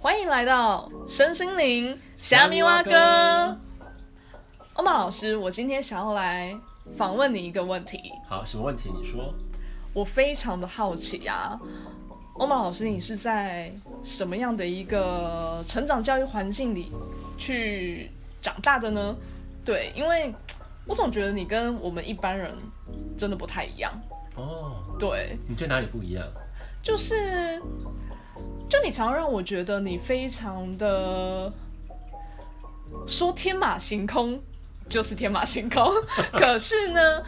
[0.00, 3.58] 欢迎来到身心灵虾米蛙哥，
[4.74, 6.56] 欧玛老师，我今天想要来
[6.94, 8.00] 访问你一个问题。
[8.28, 8.92] 好，什么问题？
[8.96, 9.34] 你说。
[9.92, 11.58] 我非常的好奇啊，
[12.34, 13.72] 欧玛老师，你是在
[14.04, 16.92] 什么样的一个成长教育环境里
[17.36, 18.08] 去
[18.40, 19.16] 长大的呢？
[19.64, 20.32] 对，因为
[20.86, 22.54] 我总觉得你跟我们一般人
[23.16, 23.92] 真的不太一样。
[24.36, 26.24] 哦，对，你在哪里不一样？
[26.84, 27.60] 就是。
[28.68, 31.52] 就你常让我觉得你非常的
[33.06, 34.38] 说天马行空，
[34.88, 35.90] 就是天马行空，
[36.32, 37.22] 可是呢，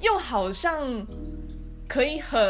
[0.00, 1.06] 又好像
[1.88, 2.40] 可以很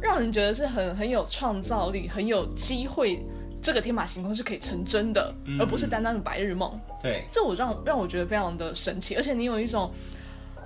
[0.00, 3.22] 让人觉得是很很有创造力，很有机会，
[3.62, 6.80] 这个天马行空是可以成真的，嗯、而不是单单的白日梦。
[7.02, 9.92] 对，这我让让我觉得非常的神奇，而且你有一种。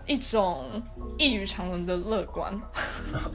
[0.08, 0.64] 一种
[1.18, 2.52] 异于常人的乐观，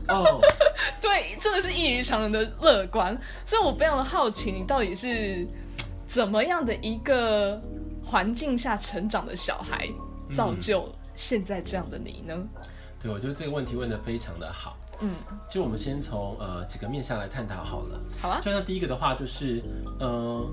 [0.08, 0.42] 哦，oh.
[1.00, 3.16] 对，真的是异于常人的乐观，
[3.46, 5.48] 所以我非常的好奇，你到底是
[6.08, 7.62] 怎么样的一个
[8.04, 9.88] 环境下成长的小孩，
[10.34, 12.36] 造就现在这样的你呢？
[13.02, 15.12] 对，我觉得这个问题问得非常的好，嗯，
[15.48, 19.62] 就我们先从呃几个面向来探讨好了，好啊，就像第一个的话，就是
[20.00, 20.10] 嗯。
[20.10, 20.50] 呃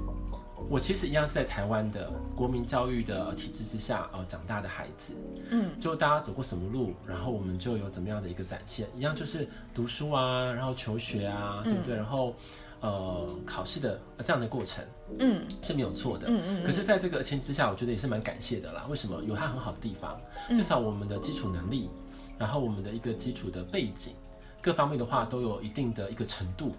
[0.68, 5.14] 我其实一样是在台湾的国民教育的体制之下呃长大的孩子，
[5.50, 11.96] 嗯，就大家走过什么路，然后我们就有怎么样的一个展现，一样就是读书啊，然后求学啊，对不对？
[11.96, 12.34] 然后
[12.80, 14.84] 呃考试的这样的过程，
[15.18, 16.64] 嗯，是没有错的，嗯嗯。
[16.64, 18.86] 可是在这个前提之下，我觉得也是蛮感谢的啦。
[18.88, 19.22] 为什么？
[19.24, 21.90] 有它很好的地方，至少我们的基础能力，
[22.38, 24.14] 然后我们的一个基础的背景，
[24.62, 26.74] 各方面的话都有一定的一个程度，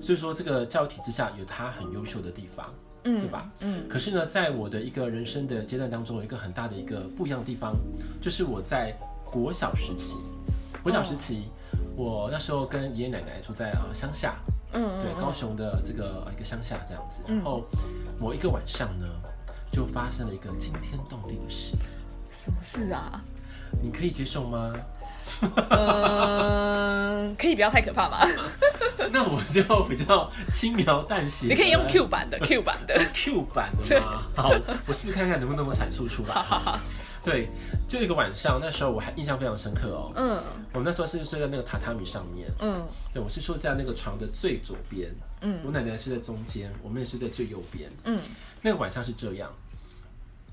[0.00, 2.72] 所以说这个教育体制下有它很优秀的地方。
[3.06, 3.50] 嗯，对吧？
[3.60, 7.76] 嗯，可是呢，在我的一个人生的阶段当中，有一个很大的一个不一样的地方，
[8.20, 8.92] 就是我在
[9.24, 10.16] 国小时期，
[10.82, 11.48] 国小时期，
[11.96, 14.36] 哦、我那时候跟爷爷奶奶住在呃乡下，
[14.72, 17.64] 嗯，对，高雄的这个一个乡下这样子，然后
[18.18, 19.06] 某一个晚上呢，
[19.70, 21.76] 就发生了一个惊天动地的事。
[22.28, 23.22] 什么事啊？
[23.80, 24.74] 你可以接受吗？
[25.70, 28.26] 嗯，可以不要太可怕吗？
[29.12, 31.46] 那我就比较轻描淡写。
[31.46, 34.22] 你可以用 Q 版的，Q 版的，Q 版的吗？
[34.34, 34.52] 好，
[34.86, 36.34] 我试试看看能不能够阐述出来。
[36.34, 36.80] 好好好。
[37.22, 37.48] 对，
[37.88, 40.12] 就一个晚上，那时候我还印象非常深刻哦。
[40.14, 40.40] 嗯。
[40.72, 42.48] 我们那时候是睡在那个榻榻米上面。
[42.60, 42.86] 嗯。
[43.12, 45.12] 对，我是睡在那个床的最左边。
[45.40, 45.60] 嗯。
[45.64, 47.90] 我奶奶睡在中间，我妹睡在最右边。
[48.04, 48.20] 嗯。
[48.62, 49.50] 那个晚上是这样，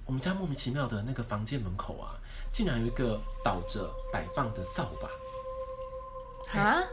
[0.05, 2.17] 我们家莫名其妙的那个房间门口啊。
[2.53, 6.83] 竟然有一个倒着摆放的扫把，啊，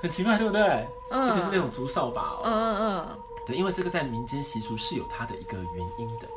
[0.00, 0.88] 很奇怪，对不对？
[1.10, 2.40] 嗯，而且是那种竹扫把哦。
[2.44, 6.28] 嗯嗯嗯，对，因为这个在民间习俗是有它的一个原因的。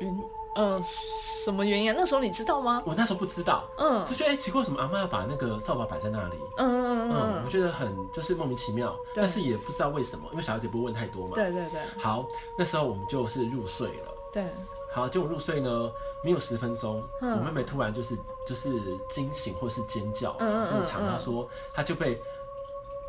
[0.00, 0.22] 原，
[0.56, 1.94] 呃，什么原因啊？
[1.96, 2.82] 那时候你知道吗？
[2.84, 3.64] 我那时候不知道。
[3.76, 6.36] 嗯，就觉得哎，奇怪，为什么阿嬷要把那个扫把摆在那里？
[6.56, 11.34] 嗯嗯嗯，我觉得很就是莫名其妙，但是也不知道为什么，因为小孩子也不会问太多嘛。
[11.34, 11.80] 对对对。
[11.96, 14.14] 好，那时候我们就是入睡了。
[14.32, 14.44] 对。
[14.90, 18.16] 好，结果入睡呢，没有十分钟，嗯、我妹妹突然就是
[18.46, 22.20] 就是惊醒或是尖叫，嗯嗯嗯，长她说她就被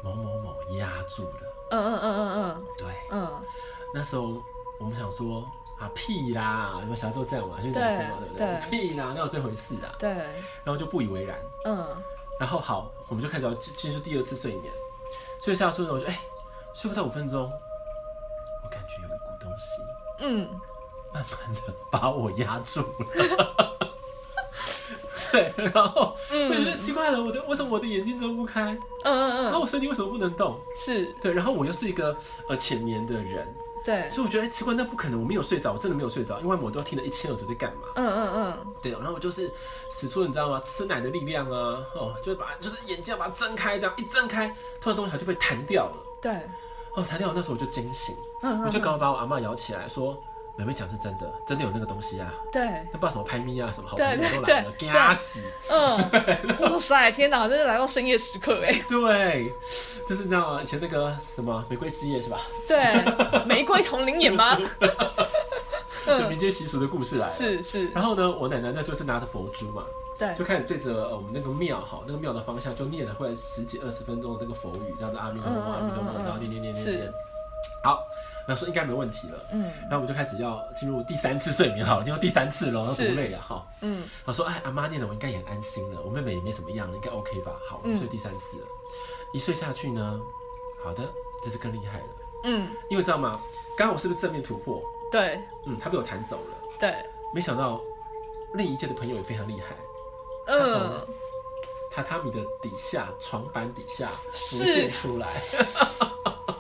[0.04, 3.42] 某某某压住了，嗯嗯嗯嗯嗯，对，嗯，
[3.94, 4.42] 那时候
[4.80, 5.44] 我们想说
[5.80, 8.48] 啊屁啦，你们小孩都这样嘛，就男生嘛，对不对？
[8.48, 8.70] 对。
[8.70, 9.96] 屁啦，哪有这回事啊？
[9.98, 11.86] 对，然后就不以为然，嗯，
[12.40, 14.74] 然后好，我们就开始要进进入第二次睡眠，
[15.42, 16.20] 睡下睡呢，我就哎、欸，
[16.74, 17.50] 睡不到五分钟，
[18.64, 19.82] 我感觉有一股东西，
[20.20, 20.50] 嗯。
[21.14, 23.78] 慢慢的把我压住了，
[25.32, 28.78] 对，然后我觉得奇怪了，我的为什么我的眼睛睁不开？
[29.04, 30.60] 嗯嗯嗯，然后我身体为什么不能动？
[30.76, 32.16] 是对，然后我又是一个
[32.48, 33.48] 呃浅眠的人，
[33.84, 37.84] 对，所以我觉得哎奇怪，那不可能，我没有睡着，我真的没有睡着，因为我都听得一清二楚在干嘛。
[37.96, 39.52] 嗯嗯嗯，对，然后我就是
[39.92, 40.62] 使出你知道吗？
[40.64, 45.98] 吃奶的力量啊，哦，就是把就是眼睛要把它睁开，这样一睁开，突然东西它就被弹掉了。
[46.22, 46.34] 对，
[46.96, 48.16] 哦，弹掉了，那时候我就惊醒，
[48.66, 50.22] 我就赶快把我阿嬷摇起来说。
[50.60, 52.34] 妹妹讲是真的，真的有那个东西啊！
[52.52, 52.62] 对，
[52.92, 55.42] 那不知道什么拍咪啊，什么好朋友都来了，给他洗。
[55.70, 55.98] 嗯，
[56.60, 58.78] 哇塞，天哪，真是来到深夜时刻哎！
[58.90, 59.54] 对，
[60.06, 60.62] 就是你知道吗？
[60.62, 62.42] 以前那个什么玫瑰之夜是吧？
[62.68, 64.60] 对，玫瑰同龄眼吗？
[66.28, 67.88] 民间习俗的故事来了，是是。
[67.92, 69.86] 然后呢，我奶奶那就是拿着佛珠嘛，
[70.18, 77.14] 对，就开始对着我们那个庙哈，那个庙的方向就念了会十几二十分钟的那个佛语，这样子阿弥陀佛，阿弥陀佛，然后念念念念念。
[77.82, 78.06] 好。
[78.50, 87.52] 然后说应该没问题了，嗯，然后我们就开始要进入第三次睡眠，好，进入第三次了，然后多累啊，哈，嗯，然后说哎，阿妈念了，我应该也安心了，我妹妹也没什么样，应该 OK 吧？
[87.70, 88.66] 好，我们睡第三次了，
[89.36, 90.20] 一睡下去呢，
[90.84, 91.04] 好的，
[91.44, 92.08] 这是更厉害了，
[92.46, 93.40] 嗯，因为知道吗？
[93.78, 94.82] 刚刚我是不是正面突破？
[95.12, 97.06] 对，嗯，他被我弹走了，对，
[97.36, 97.80] 没想到
[98.56, 99.76] 另一届的朋友也非常厉害，
[100.48, 101.08] 他从
[101.94, 105.28] 榻榻米的底下床板底下浮现出来。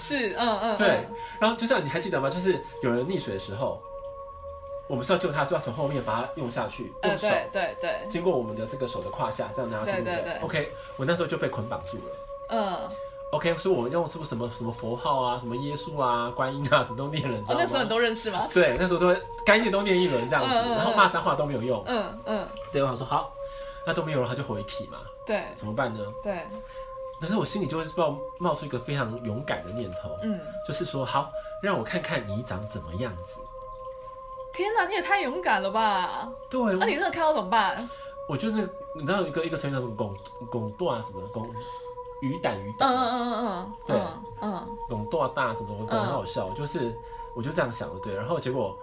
[0.00, 1.06] 是，嗯嗯，对。
[1.38, 2.30] 然后就像你还记得吗？
[2.30, 3.80] 就是有人溺水的时候，
[4.88, 10.40] 我们是要救他，是要从后面把他用下去，用手，对对对，经过我们的这个手的胯下，这样拿进来。
[10.42, 12.14] OK，我那时候就被捆绑住了。
[12.48, 12.88] 嗯。
[13.32, 17.60] OK，所以我用是不是什么什么佛号啊，什么耶稣啊、观音啊，什么都念了，你知道吗？
[17.62, 18.48] 那时候你都认识吗？
[18.52, 19.16] 对，那时候都会
[19.46, 21.80] 该念都念一轮这样子，然后骂脏话都没有用。
[21.86, 22.48] 嗯嗯。
[22.72, 23.32] 对，我想说好，
[23.86, 24.98] 那都没有了，他就回皮嘛。
[25.24, 25.44] 对。
[25.54, 26.00] 怎么办呢？
[26.24, 26.44] 对。
[27.20, 31.30] 可是我心里就会不知道冒出一个非常勇敢的念头，嗯，就是说好，
[31.62, 33.40] 让我看看你长怎么样子。
[34.52, 36.28] 天哪，你也太勇敢了吧！
[36.48, 36.76] 对。
[36.76, 37.76] 那你真的看到怎么办？
[38.28, 40.16] 我觉得那你知道一个一个成语叫什么拱
[40.50, 41.48] 拱断啊什么拱。
[42.20, 44.02] 鱼胆鱼胆，嗯嗯嗯嗯，对，
[44.42, 46.94] 嗯，龙多大什么，我觉得很好笑，就是
[47.34, 48.76] 我就这样想的，对，然后结果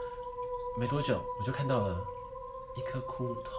[0.76, 1.96] 没多久，我就看到了
[2.76, 3.52] 一颗骷髅头，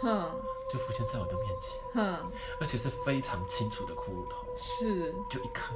[0.00, 0.30] 哼，
[0.70, 2.30] 就浮现在我的面前，哼，
[2.60, 5.74] 而且是非常清楚的骷髅头，是，就一颗，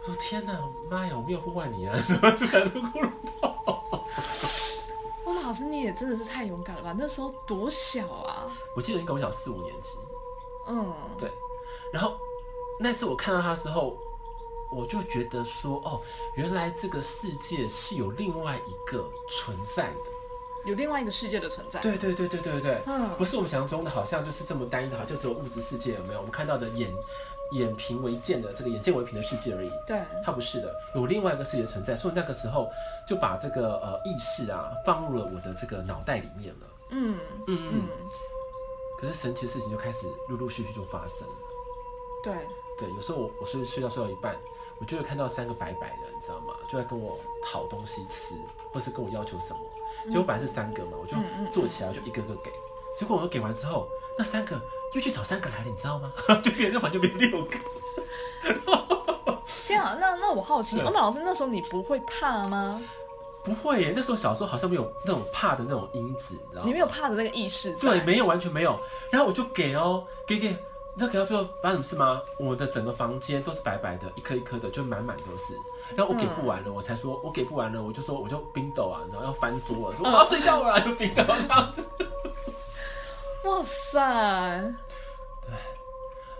[0.00, 0.58] 我说天哪，
[0.90, 3.10] 妈呀，我没有呼唤你啊， 怎么出来是骷髅
[3.40, 4.04] 头？
[5.24, 6.94] 欧玛老师，你也真的是太勇敢了吧？
[6.98, 8.50] 那时候多小啊？
[8.76, 9.98] 我记得应该我小四五年级，
[10.66, 11.32] 嗯，对，
[11.92, 12.16] 然后。
[12.76, 13.96] 那次我看到他的时候，
[14.72, 16.02] 我就觉得说，哦，
[16.34, 20.10] 原来这个世界是有另外一个存在的，
[20.64, 21.80] 有另外一个世界的存在。
[21.80, 26.18] 对对对对对对，嗯，不是我们想象中的，好像就是这么单一的，好像就只有物质世界，有没有？
[26.20, 26.92] 我们看到的眼
[27.52, 29.70] 眼平为见的这个眼见为凭的世界而已。
[29.86, 31.94] 对，它不是的，有另外一个世界存在。
[31.94, 32.70] 所以那个时候
[33.06, 36.66] 就把这个呃意识啊放入了我的这个脑袋里面了。
[36.90, 37.88] 嗯嗯嗯。
[38.98, 41.34] 可是神奇的事情就开始陆陆续续就发生了。
[42.22, 42.34] 对。
[42.76, 44.34] 对，有时候我我睡睡觉睡到一半，
[44.80, 46.54] 我就会看到三个白白的，你知道吗？
[46.68, 48.34] 就在跟我讨东西吃，
[48.72, 49.60] 或是跟我要求什么。
[50.10, 51.16] 结果本来是三个嘛，我就
[51.50, 52.52] 坐起来就一个个给。
[52.96, 54.60] 结果我给完之后，那三个
[54.94, 56.12] 又去找三个来了，你知道吗？
[56.42, 57.58] 就变成反正就变六个。
[59.66, 62.80] 天啊，那那我好奇，欧曼老师那时候你不会怕吗？
[63.42, 66.66] 不会耶，那时候小时候好像没有那种怕的那种因子，你知道吗？
[66.66, 67.74] 你没有怕的那个意识？
[67.74, 68.78] 对，没有，完全没有。
[69.10, 70.56] 然后我就给哦，给给。
[70.96, 72.22] 你知道给到最后发生什么事吗？
[72.38, 75.58] 我的整个房间都是白白的，一颗一颗的，就满满都是。
[75.96, 81.84] 然后我给不完了，我才说，我给不完了，我就说，我就冰斗啊，然后要翻桌了，说我要睡觉了，就冰斗这样子。
[83.44, 84.00] 哇塞！
[85.42, 85.50] 对。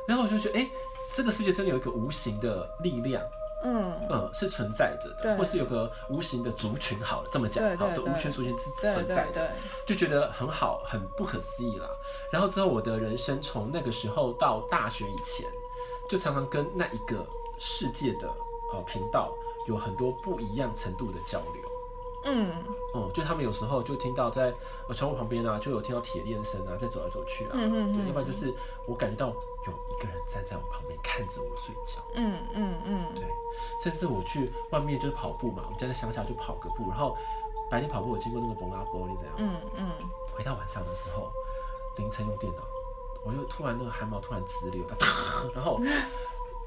[0.07, 0.71] 然后我就觉得，哎、欸，
[1.15, 3.23] 这个世界真的有一个无形的力量。
[3.67, 9.51] 嗯嗯，是存在着的，或是有个无形的族群，好了，这么讲，好的无群族群是存在的，
[9.87, 11.89] 就觉得很好，很不可思议啦。
[12.31, 15.47] 然后之后，我的人生从那个时候到大学以前，
[16.07, 17.27] 就常常跟那一个
[17.59, 18.29] 世界的
[18.77, 19.33] 呃频道
[19.67, 21.63] 有很多不一样程度的交流。
[22.27, 22.51] 嗯，
[22.95, 24.51] 哦、嗯，就他们有时候就听到在
[24.89, 28.55] 呃窗户旁边啊，就有听到铁链声啊，在走来走去啊，嗯嗯，对，要不然就是
[28.87, 33.27] 我感觉到有一个人站在我旁边看着我睡觉，嗯嗯嗯，对，
[33.79, 37.15] 甚至我去外面就是跑步嘛，我们家在乡下就跑个步，然后
[37.71, 39.35] 白天跑步我经过那个崩阿波，你怎样？
[39.37, 39.91] 嗯嗯，
[40.35, 41.31] 回到晚上的时候，
[41.99, 42.63] 凌晨用电脑，
[43.23, 44.83] 我又突然那个汗毛突然直流，
[45.55, 45.79] 然后。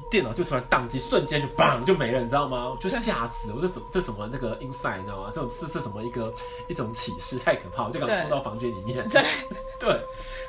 [0.09, 2.75] 电脑就突然宕机，瞬间就砰就没了，你知道吗？
[2.79, 3.59] 就吓死我！
[3.59, 5.29] 这什么这什么那个 inside，你知道吗？
[5.33, 6.33] 这种是是什么一个
[6.69, 7.83] 一种启示，太可怕！
[7.85, 9.07] 我就敢冲到房间里面。
[9.09, 9.21] 对
[9.79, 10.01] 对，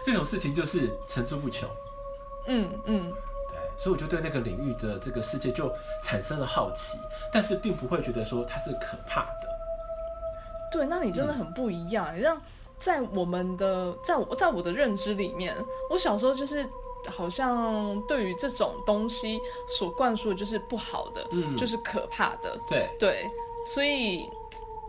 [0.04, 1.68] 这种事情就是层出不穷。
[2.46, 3.12] 嗯嗯，
[3.48, 5.72] 对，所以我就对那个领域的这个世界就
[6.04, 6.96] 产生了好奇，
[7.32, 9.48] 但是并不会觉得说它是可怕的。
[10.70, 12.16] 对，那你真的很不一样。
[12.20, 12.40] 像
[12.78, 15.56] 在我们的，在我在我的认知里面，
[15.90, 16.64] 我小时候就是。
[17.06, 23.30] 好像对于这种东西所灌输的就是不好的，嗯，就是可怕的，对对，
[23.66, 24.28] 所以，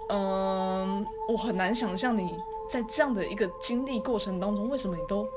[0.10, 2.36] 嗯，我很难想象你
[2.68, 5.28] 在这样的一个经历过程当中，为什么你都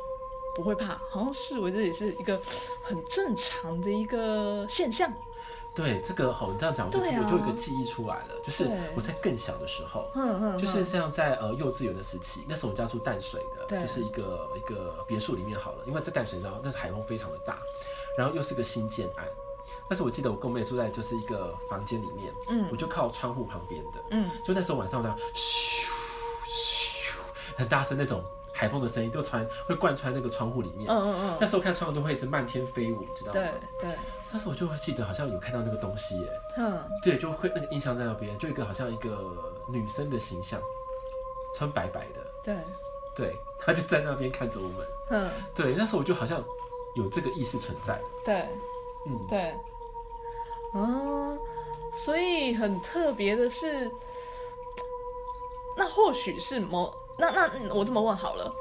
[0.54, 1.00] 不会怕？
[1.10, 2.40] 好像视为这也是一个
[2.82, 5.12] 很正常的一个现象。
[5.74, 13.80] 对这个好，你这样讲，我就、啊、我就有一个记忆出来了，就是我在更小的时候，对就是这样在呃幼稚园的时期，那时候我们家住淡水的，对。
[13.80, 17.58] 就是一个一个别墅里面好了，因为在淡水，然后那时候海风非常的大，
[18.18, 19.26] 然后又是个新建案，
[19.88, 25.86] 但是我记得我跟我妹住在就是一个房间里面，嗯，我就靠窗户旁边的，嗯，就那时候晚上呢，咻
[26.50, 27.16] 咻
[27.56, 28.22] 很大声那种
[28.62, 33.40] 海风的声音就传会贯穿那个窗户里面，嗯嗯嗯，那时候看窗户都会一直漫天飞舞，你知道吗？
[33.40, 33.98] 对对。
[34.30, 39.34] 那时候我就会记得，好像有看到那个东西耶，嗯，对，就会那个印象在那边，就一个好像一个
[39.68, 40.60] 女生的形象，
[41.56, 42.56] 穿白白的，对，
[43.16, 46.40] 对，她就在那边看着我们，嗯，对，那时候我就好像
[46.94, 48.48] 有这个意识存在，对，
[49.08, 49.54] 嗯，对，
[50.72, 51.36] 嗯，
[51.92, 53.90] 所以很特别的是，
[55.76, 58.52] 那或许是某，那那我这么问好了。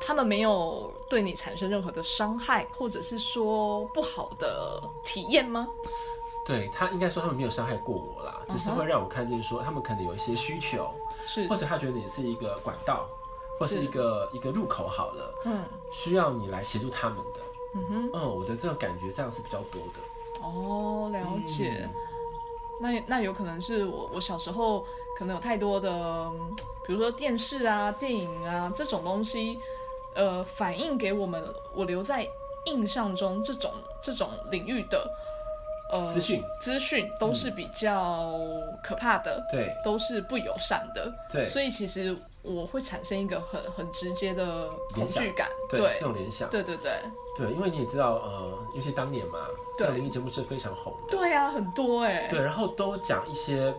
[0.00, 5.66] 他们没有对你产生任何的伤害，或者是说不好的体验吗？
[6.44, 10.90] 对他应该说他们没有伤害过我啦，只是会让我看见说他们可能有一些需求，
[11.24, 13.08] 是或者他觉得你是一个管道，
[13.58, 17.40] 或是一个是一个入口好了，嗯，需要你来协助他们的，
[17.74, 20.42] 嗯哼，嗯，我的这种感觉这样是比较多的。
[20.42, 21.80] 哦，了解。
[21.82, 21.90] 嗯、
[22.80, 24.84] 那那有可能是我我小时候
[25.18, 26.30] 可能有太多的，
[26.86, 29.58] 比如说电视啊、电影啊这种东西，
[30.14, 31.42] 呃，反映给我们
[31.74, 32.28] 我留在
[32.66, 35.08] 印象中这种这种领域的。
[35.92, 38.32] 呃，资讯资讯都是比较
[38.82, 45.94] 可怕的，嗯、对，都是不友善的，对，所以其实我会产生一个很很直接的恐惧感，对，对。
[45.94, 46.92] 这种联想，对对对。
[47.36, 53.74] 对，因为你也知道，呃，尤其当年嘛，这灵异节目是非常红的，对啊，很多哎、欸，对，然后都讲一些，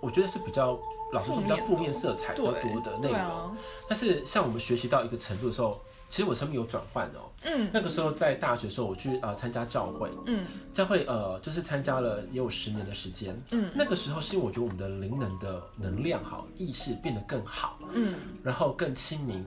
[0.00, 0.76] 我觉得是比较
[1.12, 3.56] 老实说比较负面色彩比较多的内容，啊、
[3.86, 5.78] 但是像我们学习到一个程度的时候。
[6.08, 19.44] 其实我生命有转换哦，嗯，那个时候在大学的时候，我去呃参加教会，嗯，教会呃就是参加了也有十年的时间，嗯，那个时候是因为我觉得我们的灵能的能量好，意识变得更好，嗯，然后更清明，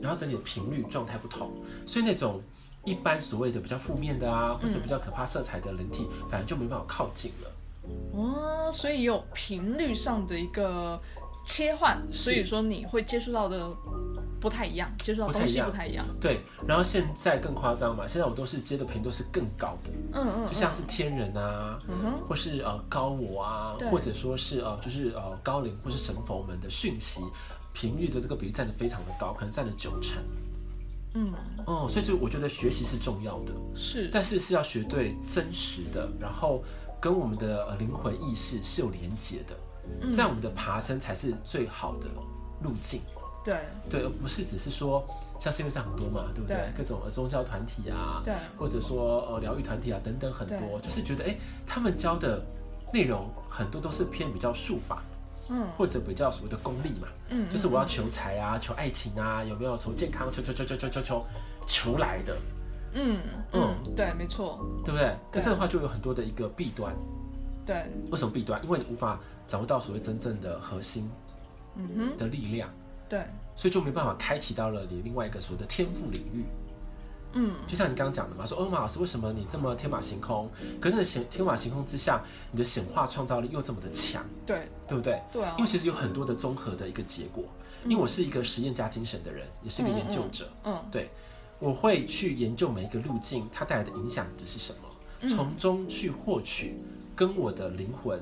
[0.00, 1.50] 然后整体的频率状态不同，
[1.86, 2.40] 所以那种
[2.84, 7.50] 一般所谓的比较负面的啊，或者比较可怕色彩的人体，反而就没办法靠近了。
[8.12, 11.00] 哦，所以有频率上的一个
[11.44, 13.70] 切换，所以说你会接触到的。
[14.40, 16.06] 不太一样，接触到东西不太一样。
[16.20, 27.20] 对，然后现在更夸张嘛，现在我都是接的频都是更高的，嗯嗯，就像是天人啊，嗯，或是呃高我啊，或者说是呃就是呃高灵或是神佛们的讯息
[27.74, 30.22] 频率的这个比例占的非常的高，可能占了九成。
[31.12, 31.32] 嗯，
[31.66, 36.62] 哦，所以就我觉得学习是重要的，是，但是是要学对真实的，然后
[37.00, 42.06] 跟我们的呃灵魂意识是有连接的，这样我们的爬升才是最好的
[42.62, 43.00] 路径。
[43.44, 43.56] 对
[43.88, 45.04] 对，而不是只是说
[45.40, 46.56] 像市面上很多嘛，对不对？
[46.56, 51.34] 对各种宗教团体啊，对，或者说呃疗愈团体啊等等很多，就是觉得哎，
[51.66, 52.42] 他们教的
[52.92, 55.02] 内容很多都是偏比较术法，
[55.48, 61.26] 嗯，或者比较所谓的功利嘛，嗯，就是我要求财啊，求爱情啊，有没有求健康，求求求求求求求
[61.66, 62.36] 求来的，
[62.92, 63.18] 嗯
[63.52, 65.16] 嗯，嗯对，没错，对不对？
[65.32, 66.94] 可是的话就有很多的一个弊端，
[67.64, 68.62] 对，为什么弊端？
[68.62, 69.18] 因为你无法
[69.48, 71.10] 掌握到所谓真正的核心，
[71.76, 72.68] 嗯哼的力量。
[73.10, 76.44] 对，所以就没办法开启到了你另外一个所谓的天赋领域。
[77.32, 80.50] 嗯，就像你刚刚讲的嘛，说欧玛老师为什么你这么天马行空？
[80.80, 85.22] 可是显天马行空之下，你的显化创造力又这么的强，对，对不对？
[85.30, 87.44] 对啊，因为其实有很多的综合的一个结果。
[87.84, 90.50] 因为我是一个实验家精神的人，也是一个研究者。
[90.64, 91.08] 嗯，嗯，对，
[91.58, 96.76] 我会去研究每一个路径它带来的影响值是什么，从中去获取
[97.16, 98.20] 跟我的灵魂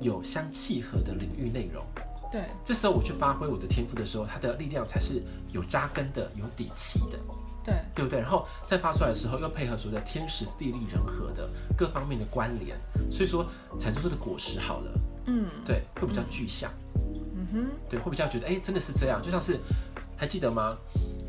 [0.00, 1.82] 有相契合的领域内容。
[2.32, 7.18] 对，这时候我去发挥我的天赋的时候，它的力量才是有扎根的、有底气的，
[7.62, 8.18] 对，对不对？
[8.18, 11.46] 然后散发出来的时候，又配合所谓的天时地利人和的
[11.76, 12.74] 各方面的关联，
[13.10, 13.46] 所以说
[13.78, 14.92] 产出出的果实好了，
[15.26, 16.70] 嗯，对，会比较具象，
[17.36, 19.60] 嗯哼，对，会比较觉得，哎，真的是这样，就像是
[20.16, 20.74] 还记得吗？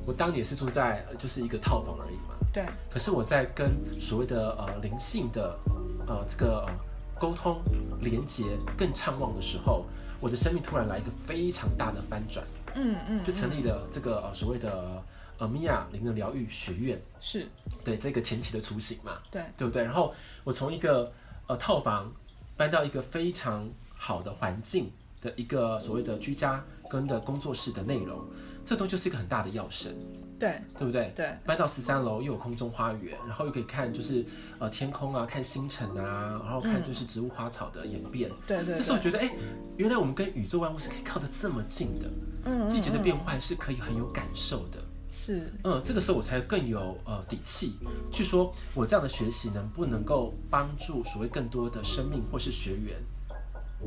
[0.05, 5.59] 我当年是住在就是一个套房而已嘛，对，可是我在跟所谓的呃灵性的
[6.07, 6.73] 呃这个呃
[7.19, 7.61] 沟通
[7.99, 9.85] 连接更畅旺的时候。
[10.23, 15.03] 我的生命突然来一个非常大的翻转，嗯嗯，就成立了这个呃所谓的
[15.37, 17.45] 呃米娅灵的疗愈学院，是
[17.83, 19.83] 对这个前期的雏形嘛，对对不对？
[19.83, 20.15] 然后
[20.45, 21.11] 我从一个
[21.47, 22.09] 呃套房
[22.55, 24.89] 搬到一个非常好的环境
[25.19, 28.25] 的一个所谓的居家跟的工作室的内容，
[28.63, 29.93] 这都就是一个很大的跃升。
[30.43, 31.13] 对，对不对？
[31.15, 34.25] 对，搬到十三楼又有空中花园，然后又可以看就是
[34.59, 38.29] 呃天空啊，看星辰啊，然后看就是植物花草的演变。
[38.45, 39.31] 对对，这时候我觉得哎，
[39.77, 42.09] 原来我们跟宇宙万物是可以靠得这么近的。
[42.43, 44.79] 嗯，季节的变换是可以很有感受的。
[45.09, 47.77] 是，嗯，这个时候我才更有呃底气
[48.11, 52.97] 去说，我这样的学习能不能够帮助所谓更多的生命或是学员，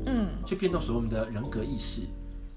[0.06, 2.02] 嗯，去变动所谓我们的人格意识。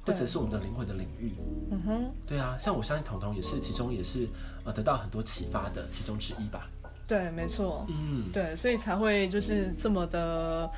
[0.09, 1.33] 或者是我们的灵魂的领域，
[1.71, 4.27] 嗯哼，对啊，像我相信彤彤也是，其中也是
[4.63, 6.67] 呃得到很多启发的其中之一吧。
[7.07, 10.69] 对，没错，嗯，对，所以才会就是这么的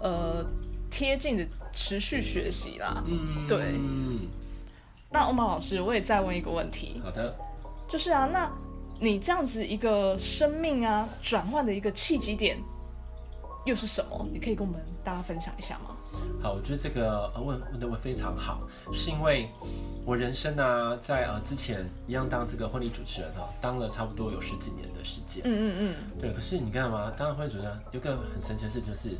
[0.00, 0.44] 呃
[0.90, 3.02] 贴近的持续学习啦。
[3.06, 3.80] 嗯，对。
[5.10, 7.00] 那欧玛老师，我也再问一个问题。
[7.02, 7.34] 好的。
[7.86, 8.50] 就是啊，那
[8.98, 12.58] 你这样子一个生命啊转换的一个契机点
[13.64, 14.26] 又是什么？
[14.32, 15.96] 你可以跟我们大家分享一下吗？
[16.42, 18.60] 好，我觉得这个呃问问的问非常好，
[18.92, 19.48] 是因为
[20.04, 25.42] 我人生呢、啊，在呃之前一样当这个婚礼主持人哈，当了差不多有十几年的时间。
[25.44, 26.20] 嗯嗯嗯。
[26.20, 29.16] 对，可是你看嘛，当了婚礼主持人有个很神奇的事，就是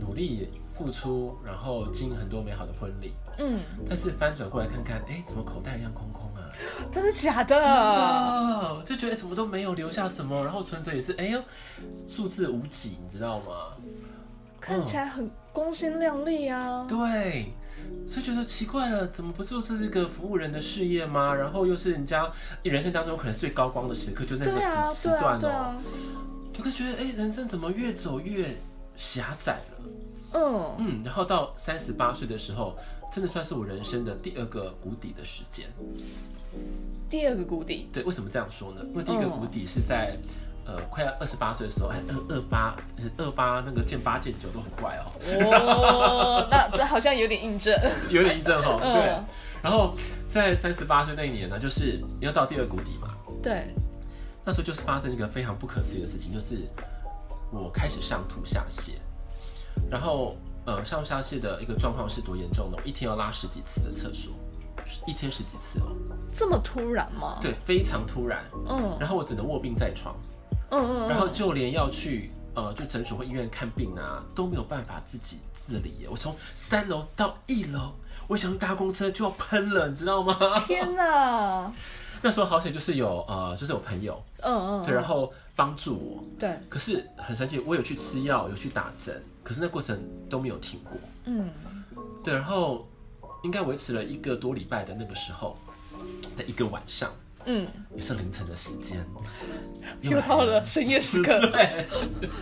[0.00, 6.48] 努力付出，然后经营很多美好的婚礼，嗯，但是翻转过来看看，哎、欸，怎么口袋一样空空啊？
[6.92, 7.54] 真的假的？
[7.54, 11.40] 真的，就觉得什么都没有留下什么，然后存折也是，哎呦，
[12.06, 13.76] 数字无几，你知道吗？
[14.60, 16.86] 看起来很光鲜亮丽啊。
[16.88, 17.52] 对。
[18.06, 21.34] 所以觉得奇怪了，怎么不是这是个服务人的事业吗？
[21.34, 22.30] 然后又是人家
[22.62, 25.74] 人生当中可能最高光的时刻，就那个时时段哦，
[26.52, 28.56] 就会觉得哎，人生怎么越走越
[28.96, 29.90] 狭窄了？
[30.34, 32.76] 嗯嗯，然后到三十八岁的时候，
[33.12, 35.66] 真的算是我人生的第二个谷底的时间。
[37.08, 37.88] 第二个谷底？
[37.92, 38.82] 对，为什么这样说呢？
[38.90, 40.16] 因为第一个谷底是在。
[40.64, 42.76] 呃，快要二十八岁的时候，哎，二二八，
[43.16, 45.10] 二八那个见八见九都很怪哦。
[45.52, 47.74] 哦，那这好像有点印证，
[48.10, 48.78] 有点印证哈。
[48.80, 49.18] 对。
[49.62, 49.94] 然后
[50.26, 53.08] 在三十八岁那一年呢，就是要到第二谷底嘛。
[53.42, 53.66] 对。
[54.44, 56.68] 那时候就是发生一个非常不可思议的事情，就是
[57.52, 58.92] 我开始上吐下泻。
[59.90, 62.78] 然后，呃，上吐下泻的一个状况是多严重呢？
[62.84, 64.32] 一天要拉十几次的厕所，
[65.06, 65.94] 一天十几次哦。
[66.32, 67.38] 这么突然吗？
[67.40, 68.42] 对，非常突然。
[68.66, 68.96] 嗯。
[68.98, 70.14] 然后我只能卧病在床。
[70.70, 76.06] 嗯，然后就连要去呃，就诊所或医院看病啊，都没有办法自己自理。
[76.10, 77.92] 我从三楼到一楼，
[78.26, 80.36] 我想搭公车就要喷了，你知道吗？
[80.66, 81.72] 天哪！
[82.22, 86.24] 那时候好险，就是有呃，就是有朋友，嗯嗯，对，然后帮助我。
[86.38, 86.54] 对。
[86.68, 89.98] 可是很神奇，我有去吃药，有去打针，可是那过程
[90.28, 90.92] 都没有停过。
[91.24, 91.48] 嗯。
[92.22, 92.86] 对，然后
[93.42, 95.56] 应该维持了一个多礼拜的那个时候
[96.36, 97.10] 的一个晚上。
[97.46, 99.04] 嗯，也是凌晨的时间，
[100.02, 101.40] 又，又到了深夜时刻。
[101.50, 101.86] 对，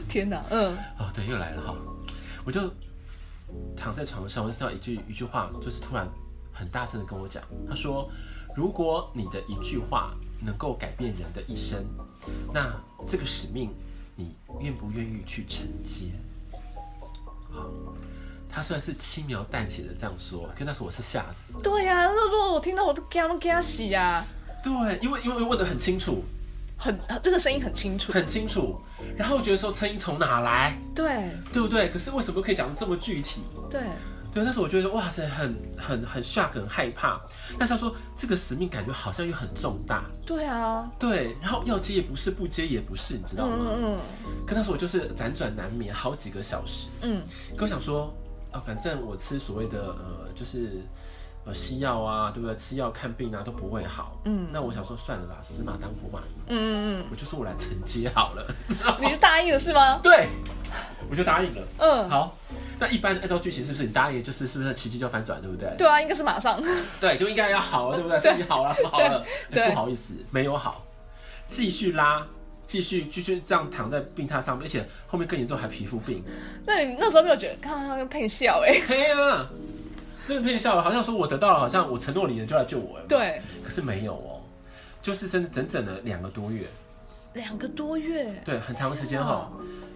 [0.09, 1.75] 天哪，嗯，哦，对，又来了哈。
[2.45, 2.73] 我就
[3.77, 6.09] 躺在床上，我就听到一句一句话，就是突然
[6.53, 8.11] 很大声的跟我讲，他说
[8.57, 11.85] ：“如果你的一句话能够改变人的一生，
[12.53, 12.75] 那
[13.07, 13.73] 这个使命
[14.17, 16.07] 你愿不愿意去承接？”
[17.51, 17.71] 好，
[18.49, 21.61] 他虽然是轻描淡写的这样说，可那时候我是吓死。
[21.63, 24.27] 对呀、啊，那如果我听到我都惊都惊死呀。
[24.63, 26.25] 对，因为因为问的很清楚，
[26.77, 28.81] 很这个声音很清楚，很清楚。
[29.17, 30.77] 然后我觉得说声音从哪来？
[30.95, 31.89] 对，对不对？
[31.89, 33.43] 可是为什么可以讲的这么具体？
[33.71, 33.81] 对，
[34.33, 34.45] 对。
[34.45, 37.21] 那时候我觉得哇塞，很很很 shock，很害怕。
[37.59, 40.05] 但是他说这个使命感觉好像又很重大。
[40.27, 41.37] 对啊，对。
[41.41, 43.57] 然后要接也不是，不接也不是，你知道吗？
[43.71, 43.99] 嗯嗯。
[44.47, 46.89] 可那时候我就是辗转难眠好几个小时。
[47.03, 47.23] 嗯。
[47.57, 48.13] 可我想说
[48.53, 50.83] 啊，反正我吃所谓的呃，就是。
[51.53, 52.57] 西药啊，对不对？
[52.57, 54.21] 吃药看病啊都不会好。
[54.25, 56.33] 嗯，那我想说算了吧，死马当活马医。
[56.49, 58.55] 嗯嗯嗯，我就说我来承接好了。
[59.01, 60.01] 你是答应了是吗？
[60.03, 60.29] 对，
[61.11, 61.63] 我就答应了。
[61.79, 62.37] 嗯，好。
[62.81, 65.69] 那一般按照剧情是不是你答应就是是不是奇迹就要翻转，对不对？
[65.77, 66.63] 对啊，应该是马上。
[67.01, 68.19] 对，就应该要好了，对不对？
[68.23, 69.25] 身体好了，什么好了？
[69.51, 70.85] 不好意思，没有好，
[71.49, 72.25] 继续拉，
[72.67, 76.23] 继续继续这样躺在病榻上面，而且后面更严重还皮肤病。
[76.65, 78.73] 那你那时候没有觉得看到要配笑哎？
[78.87, 79.49] 对啊。
[80.29, 83.07] 真的骗笑了，好像说我得到了，好像我承诺你了就来救我了。
[83.09, 84.43] 对，可是没有哦，
[85.01, 86.67] 就是真的整整的两个多月。
[87.33, 88.31] 两个多月。
[88.45, 89.51] 对，很长的时间哈。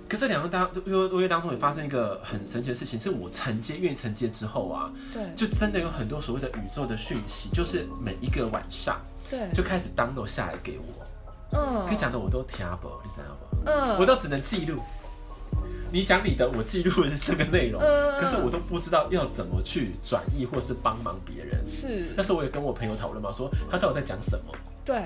[0.09, 11.59] 可是两个当多多月当中也发生一个很神奇的事情，是我承接愿意承接之后啊，对，就真的有很多所谓的宇宙的讯息，就是每一个晚上，对，就开始 download 下来给我。
[11.59, 11.87] 嗯。
[11.87, 13.71] 可以讲的我都听不，你知道不？
[13.71, 13.99] 嗯。
[13.99, 14.81] 我都只能记录。
[15.93, 21.65] 你讲你的，我记录的是这个内容，嗯，可是我都不知道要怎么去转译或是帮忙别人。
[21.67, 24.55] 是，但是我也跟我朋友讨论嘛，说他到底在讲什么？
[24.85, 24.97] 对，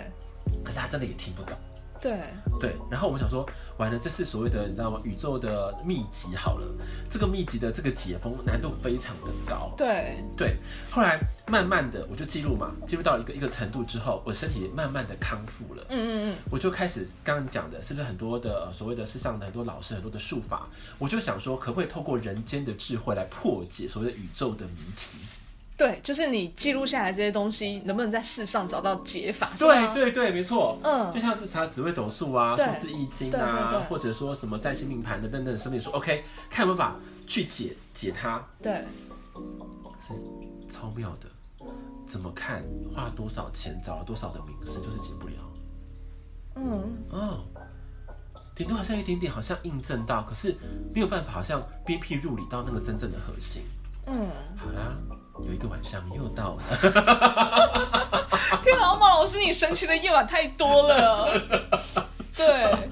[0.64, 1.58] 可是他真的也听不懂。
[2.06, 2.20] 对
[2.60, 3.44] 对，然后我们想说，
[3.78, 5.00] 完了，这是所谓的你知道吗？
[5.02, 6.66] 宇宙的秘籍好了，
[7.08, 9.72] 这个秘籍的这个解封难度非常的高。
[9.76, 10.56] 对对，
[10.90, 15.84] 后来慢慢的我就记录嘛，记录到一个一个程度之后，我身体慢慢的康复了。
[15.88, 25.18] 嗯嗯嗯，我就开始刚刚讲的，是不是很多的所谓的世上的很多老师很多的术法，我就想说，可不可以透过人间的智慧来破解所谓的宇宙的谜题？
[25.76, 29.50] 对，就是你记录下来这些东西，能不能在世上找到解法？
[29.58, 30.78] 对对对，没错。
[30.82, 38.42] 嗯，就像是查紫微斗数啊、数字易经啊，或者说什么在星命盘的等等生命说，OK，看有没有办法去解解它。
[38.62, 38.84] 对，
[40.00, 40.14] 是
[40.72, 41.28] 超妙的。
[42.06, 42.64] 怎么看？
[42.94, 43.78] 花了多少钱？
[43.84, 45.34] 找了多少的名师，就是解不了。
[46.54, 47.44] 嗯哦，
[48.54, 50.56] 顶多好像一点点，好像印证到，可是
[50.94, 53.62] 没有办法，好像鞭辟入里到那个真正的核心。
[54.06, 54.96] 嗯，好啦。
[55.44, 56.62] 有一个晚上又到了，
[58.62, 61.40] 天哪，马老师，你神奇的夜晚太多了。
[62.36, 62.90] 对，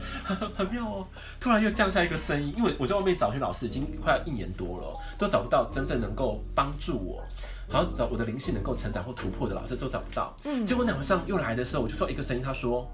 [0.57, 1.07] 很妙哦。
[1.39, 7.23] 突然又降下一个声音，因为我在外面找寻老师已经快要一年多了，都找不到真正能够帮助我，
[7.69, 10.35] 好像找我的灵性能够成长或突破的老师都找不到。
[10.45, 12.91] 嗯，结果那晚上又来的时候，我就听到一个声音，他说：“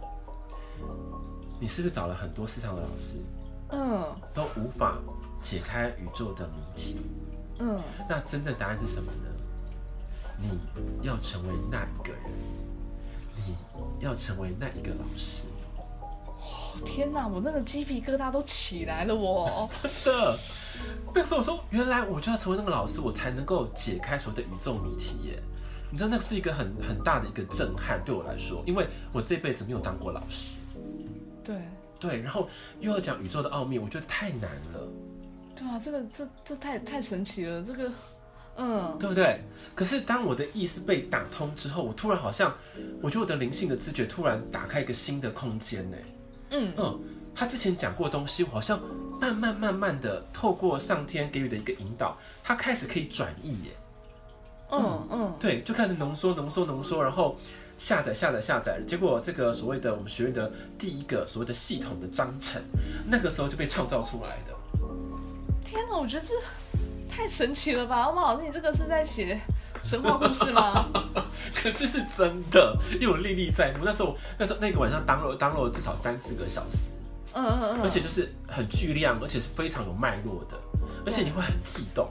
[1.60, 3.18] 你是不是找了很多世上的老师？
[3.70, 4.98] 嗯，都无法
[5.40, 7.00] 解开宇宙的谜题。
[7.60, 9.29] 嗯，那真正答案是什么呢？
[10.40, 12.22] 你要成为那一个人，
[13.98, 15.44] 你要成为那一个老师。
[16.40, 20.38] 哦天哪，我那个鸡皮疙瘩都起来了，我 真的。
[21.14, 25.42] 那个时候我说，原来我就要成为那个老师，我才能够解开所谓的宇宙谜题耶。
[25.90, 30.56] 你知道，那是一个很很大的一个震撼，对我来说，因为我这辈子没有当过老师。
[31.44, 31.56] 对
[31.98, 32.48] 对，然后
[32.78, 34.88] 又要讲宇宙的奥秘，我觉得太难了。
[35.54, 37.92] 对啊，这个这这太太神奇了，这个。
[38.56, 39.40] 嗯，对不对？
[39.74, 42.54] 可是当我的意识被打通之后，我突然好像，
[43.00, 45.96] 我觉得我的灵性的知觉突然打开一个新的空间呢。
[46.50, 47.00] 嗯嗯，
[47.34, 48.78] 他之前讲过的东西，我好像
[49.20, 53.70] 慢慢慢慢的透过上天给予的一个引导，他开始可以转译耶。
[54.72, 57.38] 嗯嗯，嗯，对，就开始浓缩浓缩浓缩，然后
[57.78, 62.60] 下载下载下载，结果这个所谓的我们学院的第一个所谓的系统的章程，
[63.08, 64.54] 那个时候就被创造出来的。
[65.64, 66.34] 天哪，我觉得这。
[67.10, 69.38] 太神奇了吧，欧玛老师，你这个是在写
[69.82, 70.88] 神话故事吗？
[71.54, 73.84] 可是是真的，因为我历历在目。
[73.84, 76.92] 那时候，那时候那个晚上当了当了至少三四个小时，
[77.34, 80.56] 嗯嗯嗯，而且就是很巨量，而且是非常有脉络的，
[81.04, 82.08] 而且你会很激动，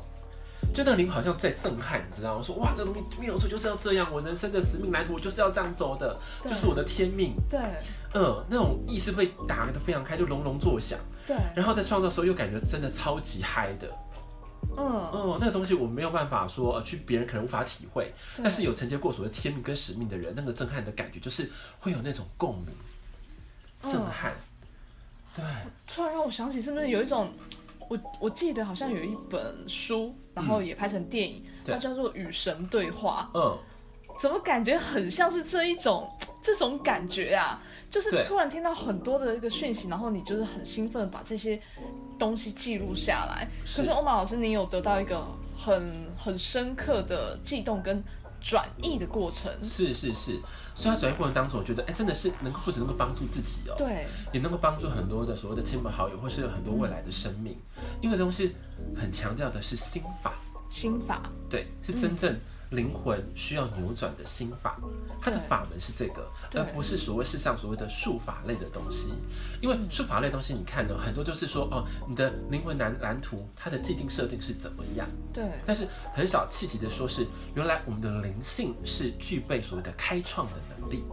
[0.74, 2.36] 就那个灵好像在震撼，你知道吗？
[2.40, 7.34] 我说哇，这东西没有错，就是要这样，我人生的使命蓝图就是要这样走的，就是我的天命。
[7.50, 7.60] 对，
[8.14, 11.00] 嗯，那种意识被打得非常开，就隆隆作响。
[11.26, 13.88] 对，然后在创造的时候又感觉真的超级嗨的。
[14.78, 15.10] 嗯。
[15.14, 22.68] 嗯，那个东西我没有办法说，呃，去别人可能无法体会，但是有承接过所谓天命跟使命的人，那个震撼的感觉就是会有那种共鸣、
[23.82, 24.36] 震撼。
[25.36, 25.44] 对，
[25.88, 27.32] 突然让我想起，是不是有一种，
[27.88, 33.30] 我我记得好像有一本书，然后也拍成电影，它叫做《与神对话》。
[33.40, 33.58] 嗯，
[34.20, 37.62] 怎么感觉很像是这一种这种感觉啊？
[37.90, 41.60] 就是突然听到很多的一个讯息，然后你就是很兴奋的把这些
[42.18, 43.48] 东西记录下来。
[43.76, 45.26] 可是欧玛老师，你有得到一个
[45.58, 48.04] 很很深刻的悸动跟
[48.42, 49.52] 转译的过程？
[49.64, 50.40] 是是是，
[50.74, 57.58] 所以在转译过程当中，我觉得哎，真的是能够不只能够帮助自己哦，对，也能够帮助很多的所谓的亲朋好友，或是有很多未来的生命。
[57.78, 58.56] 嗯、因为这东西
[58.96, 60.34] 很强调的是心法，
[60.70, 62.42] 心法，对，是真正、嗯。
[62.72, 64.80] 灵魂需要扭转的心法，
[65.22, 69.14] 它的法门是这个，而不是所谓世上所谓的术法类的东西。
[69.62, 75.08] 因为术法类的东西，你看呢，很多就是说，哦，你的灵魂蓝蓝图，它的既定设定是怎么样？
[75.34, 75.44] 对。
[75.66, 81.04] 但是很少契机的说是，原来我们的灵性是具备所谓的开创的能力。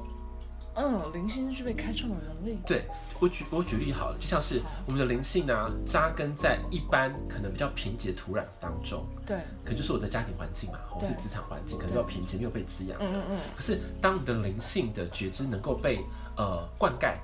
[0.77, 2.59] 嗯，灵性是具备开创的能力。
[2.67, 2.85] 对。
[3.19, 13.07] 我举我举例好了，就像是我们的灵性啊，扎根在一般可能比较贫瘠的土壤当中，对，可能就是我的家庭环境嘛，或是职场环境，可能比较贫瘠，没有被滋养的。
[13.07, 13.39] 嗯嗯。
[13.57, 16.05] 可是当你的灵性的觉知能够被
[16.37, 17.15] 呃灌溉、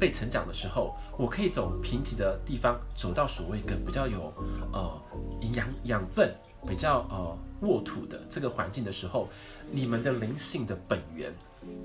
[0.00, 4.32] 被成长的时候，我可以从贫瘠的地方走到所谓一个比较有
[4.72, 5.00] 呃
[5.40, 6.34] 营养养分、
[6.66, 9.28] 比较呃沃土的这个环境的时候，
[9.70, 11.32] 你们的灵性的本源。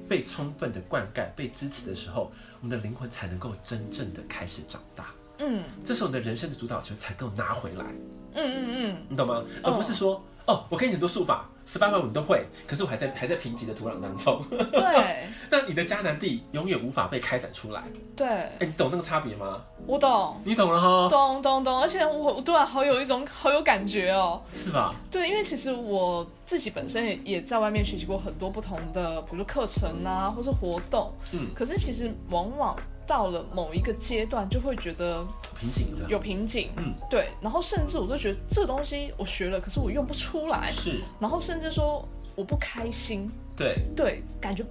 [0.07, 5.05] 被充分的灌溉、被支持的时候，我们的灵魂才能够真正的开始长大。
[5.39, 7.85] 嗯，这时候你的人生的主导权才够拿回来。
[8.33, 9.43] 嗯嗯嗯，你懂吗？
[9.63, 11.49] 而不是说，哦，我给你很多术法。
[11.65, 14.43] 十八般武你都会，可是我还在还在贫瘠的土壤当中。
[14.49, 17.83] 对， 那你的迦南地永远无法被开展出来。
[18.15, 19.63] 对，哎、欸，你懂那个差别吗？
[19.87, 21.09] 我懂，你懂了哈。
[21.09, 24.41] 懂懂懂，而且我我突然好有一种好有感觉哦。
[24.51, 24.93] 是吧？
[25.11, 31.11] 对，因为其实我自己本身也也在外面学习过很多不同的，比如说课程啊，或是活动。
[31.33, 31.47] 嗯。
[31.53, 32.75] 可是其实往往。
[33.09, 35.25] 到了某一个阶段，就会觉得
[35.59, 37.29] 瓶颈有瓶颈，嗯，对。
[37.41, 40.99] 然后甚至我都觉得这东西我学了，可是我用不出来，是。
[41.19, 44.63] 然后甚至说我不开心，对对，感觉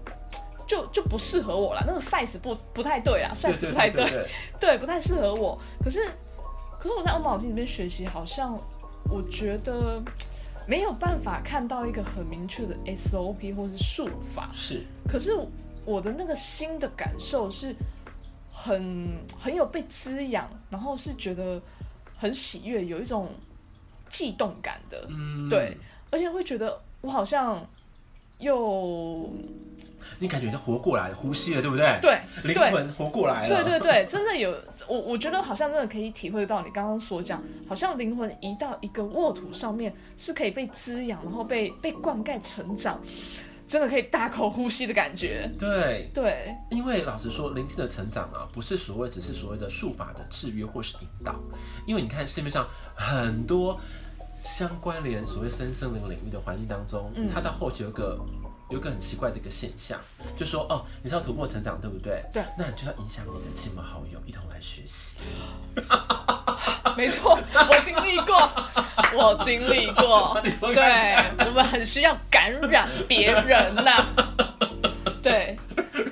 [0.68, 1.82] 就就不适合我了。
[1.84, 4.28] 那个 size 不不太对啊，size 不太对，
[4.60, 5.58] 对，不太适合我。
[5.82, 6.00] 可是
[6.78, 8.56] 可是我在欧玛老师里面学习，好像
[9.10, 10.00] 我觉得
[10.66, 14.84] 没有办法看到一个很明确的 SOP 或是术法，是。
[15.08, 15.32] 可是
[15.84, 17.74] 我的那个心的感受是。
[18.60, 21.62] 很很有被滋养，然后是觉得
[22.16, 23.30] 很喜悦，有一种
[24.08, 25.76] 悸动感的，嗯，对，
[26.10, 27.64] 而且会觉得我好像
[28.38, 29.30] 又，
[30.18, 31.98] 你感觉就活过来，呼吸了，对不对？
[32.00, 43.00] 对，灵魂活过来了，对对对，真的有，我我觉得好像真的可以体会到你刚刚所讲，好像灵魂移到一个沃土上面，是可以被滋养，然后被被灌溉成长。
[43.66, 45.46] 真的可以大口呼吸的感觉。
[45.58, 51.38] 对对，因为老实说，灵性的成长啊，不是所谓只是所谓的术法的制约或是引导。
[51.86, 53.78] 因为你看市面上很多
[54.42, 58.18] 相关联所谓深森林领域的环境当中，嗯、它到后期有个
[58.70, 59.98] 有一个很奇怪的一个现象，
[60.36, 62.22] 就说哦，你是要突破成长，对不对？
[62.32, 62.42] 对。
[62.56, 65.18] 那你就要影响你的亲朋好友，一同来学习。
[66.96, 68.36] 没错，我经历过，
[69.16, 70.40] 我经历过。
[70.74, 74.34] 对，我们很需要感染别人呐、啊。
[75.22, 75.58] 对。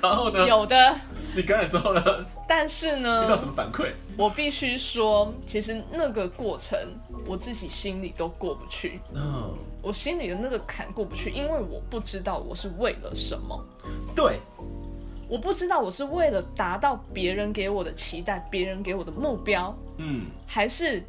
[0.01, 0.47] 然后呢？
[0.47, 0.95] 有的。
[1.35, 2.01] 你感染之后呢？
[2.47, 3.25] 但是呢？
[3.25, 3.91] 遇到什么反馈？
[4.17, 6.79] 我必须说，其实那个过程，
[7.27, 8.99] 我自己心里都过不去。
[9.13, 9.53] 嗯。
[9.81, 13.63] 我心里的那个坎过不去，因为我不知道我是为了什么。
[14.15, 14.39] 对。
[15.29, 19.75] 我不知道我是为了达到别人给我的期待，别人给我的目标。
[19.97, 20.25] 嗯。
[20.45, 21.03] 还是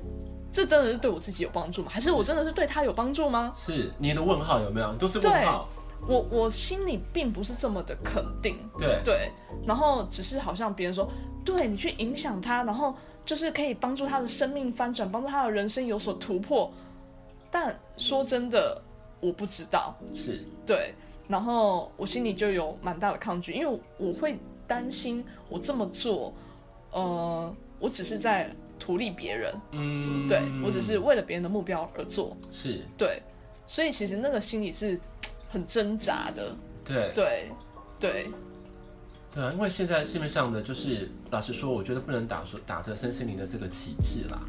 [0.53, 1.89] 这真的是对我自己有帮助吗？
[1.91, 3.53] 还是我真的是对他有帮助吗？
[3.57, 4.93] 是你的问号有没有？
[4.97, 5.69] 都是问号。
[6.07, 9.01] 我我心里并不是这么的肯定，对。
[9.05, 9.33] 对，
[9.67, 11.07] 然后只是好像别人说，
[11.45, 12.95] 对你去影响他，然后
[13.27, 16.73] 就是可以帮助他的生命翻转，帮助他的人生有所突破。
[17.51, 18.81] 但说真的，
[19.21, 20.43] 我不知道，是。
[20.65, 20.95] 对，
[21.27, 26.33] 然后我心里就有蛮大的抗拒，因为我会担心我这么做，
[26.93, 32.81] 呃，我只是在图利别人，嗯，对我只是为了别人的目标而做，是。
[32.97, 33.23] 对，
[33.67, 34.99] 所以其实那个心里是。
[35.49, 37.51] 很挣扎的，对对
[37.99, 38.31] 对
[39.35, 39.53] 对啊！
[39.53, 44.41] 因为现在市面上的就是，老实说，我觉得不能打说打着身心灵的这个旗帜啦，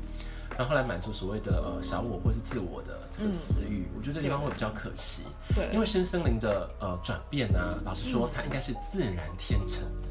[0.57, 5.23] 然后来满足所谓的呃小我或是自我的这个私欲，嗯，我觉得这地方会比较可惜。
[5.55, 10.09] 对，因为身心灵的呃转变啊，老实说，它应该是自然天成的。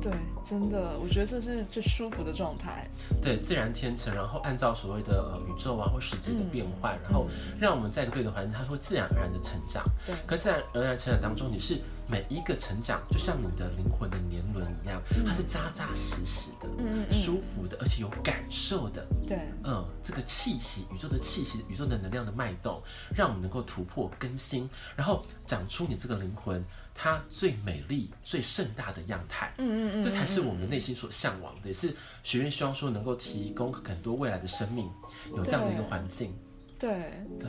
[0.00, 2.88] 对，真的，我觉得这是最舒服的状态。
[3.20, 7.26] 对，自然天成，然后按照所谓的呃宇宙啊或时间的变换，嗯，然后
[7.58, 9.84] 让我们在一个对的环境，它会自然而然的成长。
[10.06, 19.06] 对，可自然而然成长当中，你是每一个成长，就像你的灵魂的年轮一样，嗯，它是扎扎实实的，嗯，嗯，舒服的，而且有感受的。
[19.24, 22.82] 对，嗯，这个气息，宇宙的气息，宇宙的能量的脉动，
[23.14, 26.64] 让我们能够突破更新，然后长出你这个灵魂。
[26.92, 34.90] 它最美丽、最盛大的样态，嗯嗯嗯，这才是我们内心所向往的，也是学院希望说能够提供很多未来的生命
[35.32, 36.34] 有这样的一个环境。
[36.76, 37.48] 对对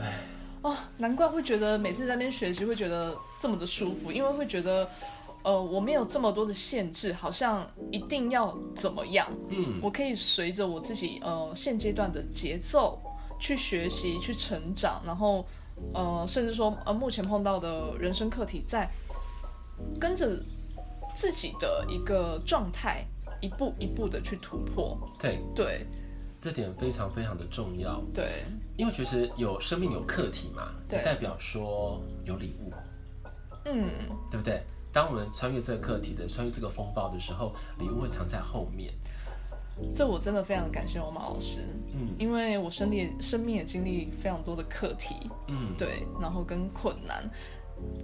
[0.62, 4.88] 哦，难怪会觉得每次在那边学习会觉得这么的舒服，因为会觉得，
[5.44, 13.00] 呃，我没有这么多的限制，好像一定要怎么样，嗯，我可以随着我自己呃现阶段的节奏
[13.38, 15.44] 去学习、去成长，然后
[15.94, 18.88] 呃，甚至说呃目前碰到的人生课题在。
[19.98, 20.38] 跟着
[21.12, 23.04] 自己的一个状态，
[23.40, 24.96] 一步一步的去突破。
[25.18, 25.84] 对对，
[26.36, 28.00] 这点非常非常的重要。
[28.14, 28.44] 对，
[28.76, 32.72] 因为其实有生命有课题嘛，对，代表说有礼物。
[33.64, 33.90] 嗯，
[34.30, 34.62] 对不对？
[34.92, 38.92] 当我们穿越这个课题的，穿越这个风暴的时候，礼物会藏在后面。
[39.94, 41.60] 这我真的非常感谢我马老师。
[41.94, 45.14] 嗯，因为我生命生命也经历非常多的课题。
[45.48, 47.28] 嗯，对，然后跟困难。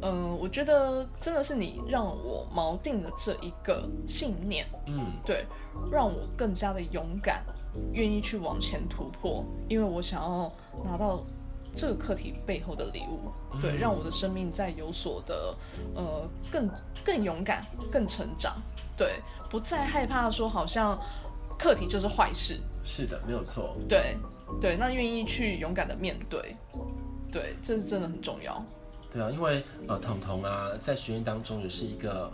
[0.01, 5.47] 嗯、呃，我觉得真的是你让我锚定了这一个信念，嗯，对，
[5.93, 7.45] 让我更加的勇敢，
[7.93, 10.51] 愿意去往前突破，因为我想要
[10.83, 11.23] 拿到
[11.79, 13.31] 这个课题背后的礼物，
[13.63, 15.55] 对，让我的生命在有所的，
[15.95, 16.69] 呃，更
[17.05, 18.57] 更勇敢，更成长，
[18.97, 20.99] 对，不再害怕说好像
[21.57, 24.17] 课题就是坏事，是的，没有错，对
[24.61, 26.57] 对，那愿意去勇敢的面对，
[27.31, 28.61] 对，这是真的很重要。
[29.09, 32.29] 对啊，因为呃，彤彤啊，在学院当中也是一个，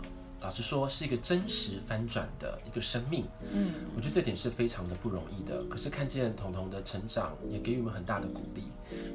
[0.45, 3.25] 老实说是一个真实翻转的一个生命。
[3.51, 5.63] 嗯，我觉得这点是非常的不容易的。
[5.63, 8.63] 可是看见彤彤的成长，也给予我们很大的鼓励。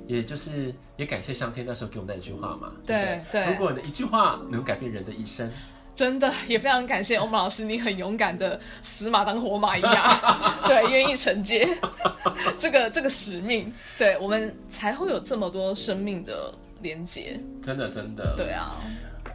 [0.08, 2.72] 也就是也感谢上天那时候给我们那一句话嘛。
[2.84, 3.52] 对对，对。
[3.52, 5.48] 如果你的一句话能改变人的一生，
[5.94, 10.20] 真的也非常感谢欧玛老师，你很勇敢的死马当活马一样，
[10.66, 11.68] 对，愿意承接
[12.58, 16.52] 这个这个使命，对我们才会有这么多生命的。
[16.82, 18.74] 连接，真的真的，对啊，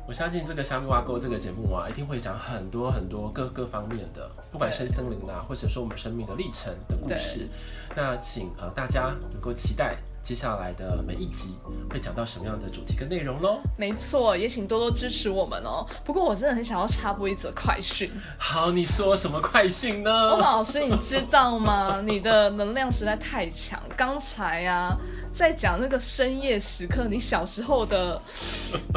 [0.08, 7.50] 我相信这个虾米挖沟这个节目啊，一定会讲很多很多各各方面的，不管是森林啊，或者说我们生命的历程的故事，
[7.96, 9.98] 那请呃大家能够期待。
[10.26, 11.54] 接下来的每一集
[11.88, 13.60] 会讲到什么样的主题跟内容喽？
[13.78, 15.86] 没错，也请多多支持我们哦。
[16.04, 18.12] 不过我真的很想要插播一则快讯。
[18.40, 20.12] 好，你说什么快讯呢？
[20.32, 22.02] 欧老师，你知道吗？
[22.04, 23.80] 你的能量实在太强。
[23.96, 24.98] 刚才啊，
[25.32, 28.20] 在讲那个深夜时刻，你小时候的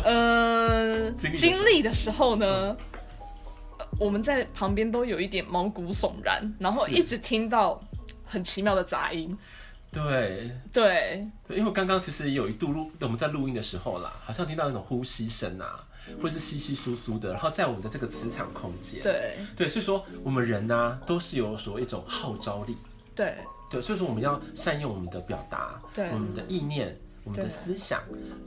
[0.06, 2.74] 呃经历的时候呢，
[4.00, 7.78] 我们在旁边都有一点毛骨悚然，然后一直听到
[8.24, 9.36] 很奇妙的杂音。
[9.90, 10.50] 对。
[10.72, 15.84] 对，因为刚刚其实也有一度录，我们在录音的时候啦，好像听到那种呼吸声啊，
[16.22, 19.36] 或是稀稀疏疏的，然后在我们的这个磁场空间，对。
[19.56, 22.76] 对，所以说我们人呢、啊、都是有所谓一种号召力，
[23.14, 23.34] 对。
[23.70, 28.00] 对，所以说我们要善用我们的表达，对，我们的意念，我们的思想，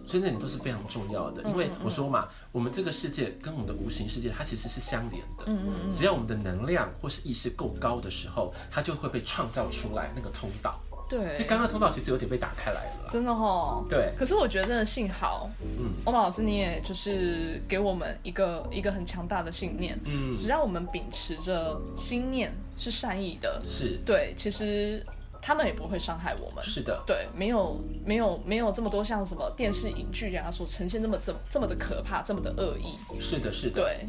[0.08, 1.44] 所以这点都是非常重要的。
[1.44, 5.44] 因为我说嘛，我们这个世界跟我们的无形世界，它其实是相连的。
[5.46, 5.92] 嗯。
[5.92, 10.80] 只要我们的能量或是意识够高的时候，它就会被创造出来那个通道。
[11.18, 11.46] 对。
[11.46, 13.06] 刚刚通道其实有点被打开来了。
[13.08, 13.86] 真的哦。
[13.90, 14.14] 对。
[14.18, 20.00] 可是我觉得真的幸好，嗯，欧玛老师，你也就是给我们一个一个很强大的信念。
[20.06, 20.36] 嗯。
[20.36, 25.06] 只要我们秉持着心念是善意的，是对，其实。
[25.44, 34.06] 他们也不会伤害我们，是的，对，没有没有没有这么多像什么电视影剧啊所呈现这么这么这么的可怕，这么的恶意，是的，是的，对。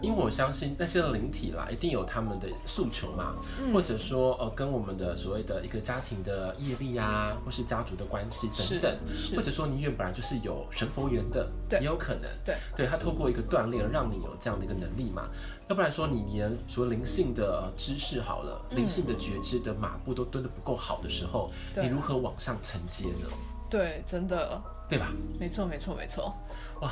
[0.00, 8.98] 因为我相信那些灵体啦，一定有他们的诉求嘛，嗯、或者说呃，跟我们的所谓的一个家庭的业力啊，或是家族的关系等等，
[9.36, 15.28] 或者说你原本来就是有神佛缘的，也有可能，对，对他透过一个锻炼，让你有这样的一个能力嘛，
[15.68, 23.28] 要不然说你连说灵性的知识好了，灵性的觉知的马步都蹲得不够好的时候，嗯、你如何往上承接呢？
[23.68, 25.12] 对，真的，对吧？
[25.38, 26.34] 没错，没错，没错，
[26.80, 26.90] 哇。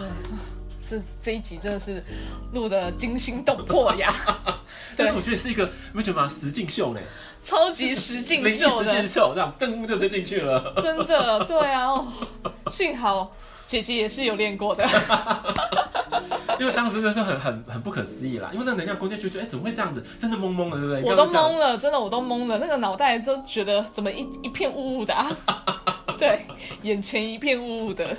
[0.88, 2.02] 对这这一集真的是
[2.52, 4.14] 录的惊心动魄呀！
[4.96, 6.28] 但是我觉得是一个，你不觉得吗？
[6.28, 7.00] 实境秀呢，
[7.42, 10.74] 超级实境秀的实境秀，这样噔就直接进去了。
[10.82, 12.06] 真的，对啊，哦，
[12.70, 13.32] 幸好
[13.66, 14.86] 姐姐也是有练过的，
[16.58, 20.02] 因为当时真的是很很很不可思议啦，因为那能量空间就觉得，哎，怎么会这样子？
[20.18, 21.02] 真的懵懵的，对不对？
[21.04, 25.28] 我都懵了，真的我都懵了，那个脑袋都觉得怎么一一片雾雾的啊？
[26.18, 26.46] 对，
[26.82, 28.16] 眼前一片雾雾的。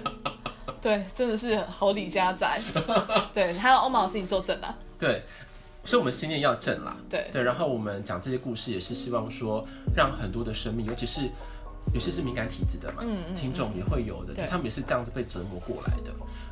[0.82, 2.62] 对，真的是好李家仔。
[3.34, 4.76] 对，还有欧玛老师，你坐正了。
[4.98, 5.24] 对，
[5.84, 6.96] 所以我们心念要正啦。
[7.10, 9.66] 对对，然后我们讲这些故事，也是希望说，
[9.96, 11.30] 让很多的生命，尤其是
[11.94, 16.12] 有些是敏感体质的嘛，嗯，嗯，听众也会有的，就他们也是这样子被折磨过来的。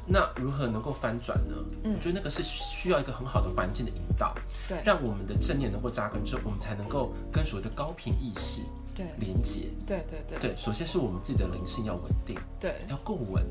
[0.09, 1.55] 那如何能够翻转呢？
[1.83, 4.33] 嗯，我觉得那个是需要一个很好的环境的引导，
[4.67, 8.61] 对，让我们的正念能够扎根之后，我们才能够跟所谓的高频意识
[8.95, 9.69] 对连接。
[9.85, 13.45] 对对对对，首先是我们自己的灵性要稳定，对，要够稳。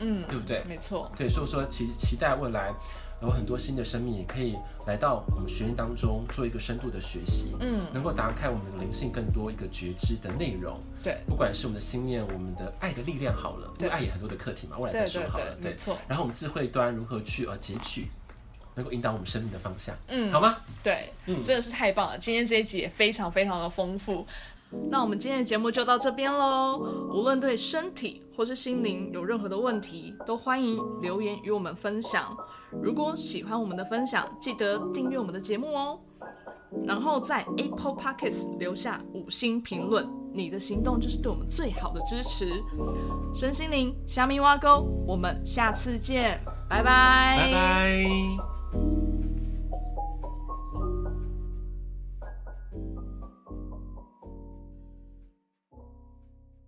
[0.00, 0.64] 嗯，对不对？
[0.66, 1.10] 没错。
[1.16, 2.72] 对，所以说期期待未来
[3.22, 10.80] 有很多新的生命也可以来到我们学院当中做一个深度的学习，嗯，能够打开我们的灵性更多一个觉知的内容。
[11.02, 15.54] 对，不管是我们的心念，我们的爱的力量好了，对，因为爱也很多的课题嘛，未来再说好了。
[15.60, 15.96] 对，没错。
[16.08, 18.08] 然后我们智慧端如何去呃截取，
[18.74, 20.56] 能够引导我们生命的方向，嗯，好吗？
[20.82, 22.18] 对，嗯，真的是太棒了。
[22.18, 24.26] 今天这一集也非常非常的丰富。
[24.90, 26.78] 那我们今天的节目就到这边喽。
[27.12, 32.36] 无论对身体或是心灵有任何的问题，都欢迎留言与我们分享。
[32.82, 35.98] 如果喜欢我们的分享，记得订阅我们的节目哦。
[36.84, 42.62] 然后在 Apple Podcast 留下五星评论，你的行动就是对我们最好的支持。
[43.34, 48.59] 身心灵，虾米挖沟，我们下次见，拜拜，拜拜。